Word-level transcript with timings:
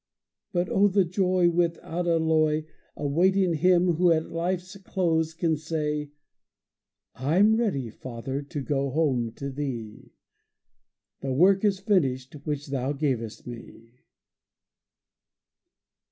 But 0.51 0.67
O 0.67 0.87
the 0.87 1.05
joy 1.05 1.51
Without 1.51 2.07
alloy, 2.07 2.65
Awaiting 2.97 3.53
him 3.53 3.85
who 3.97 4.11
at 4.11 4.31
life's 4.31 4.75
close 4.77 5.35
can 5.35 5.55
say, 5.57 6.09
"I'm 7.13 7.55
ready, 7.55 7.91
Father, 7.91 8.41
to 8.41 8.61
go 8.61 8.89
home 8.89 9.31
to 9.33 9.51
thee; 9.51 10.15
The 11.19 11.31
work 11.33 11.63
is 11.63 11.77
finished 11.79 12.33
which 12.47 12.69
thou 12.69 12.93
gavest 12.93 13.45
me." 13.45 13.99